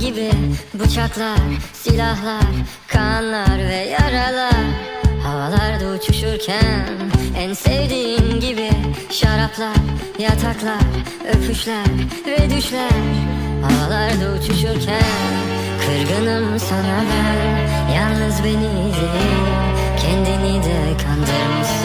[0.00, 0.30] gibi
[0.74, 1.38] Bıçaklar,
[1.72, 2.42] silahlar,
[2.86, 4.64] kanlar ve yaralar.
[5.22, 6.88] Havalarda uçuşurken
[7.38, 8.70] en sevdiğin gibi
[9.10, 9.76] Şaraplar,
[10.18, 10.86] yataklar,
[11.28, 11.86] öpüşler
[12.26, 12.90] ve düşler.
[13.62, 15.02] Havalarda uçuşurken
[15.86, 17.92] kırgınım sana ben.
[17.94, 19.46] Yalnız beni değil
[20.00, 21.75] kendini de kandırmışsın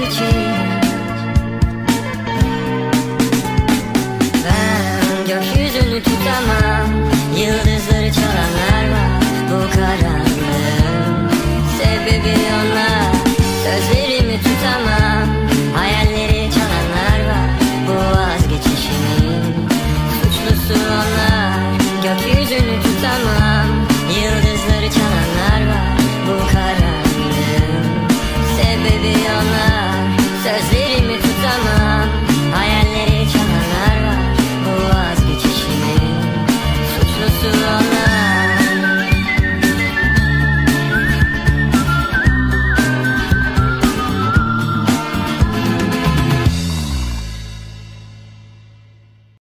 [0.00, 0.71] strategy